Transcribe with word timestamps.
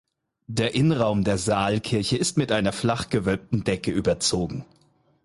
Der 0.47 0.73
Innenraum 0.73 1.23
der 1.23 1.37
Saalkirche 1.37 2.17
ist 2.17 2.35
mit 2.35 2.51
einer 2.51 2.73
flach 2.73 3.09
gewölbten 3.11 3.63
Decke 3.63 3.91
überzogen. 3.91 4.65